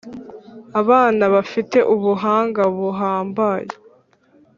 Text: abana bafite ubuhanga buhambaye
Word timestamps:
abana 0.81 1.23
bafite 1.35 1.77
ubuhanga 1.93 2.61
buhambaye 2.75 3.69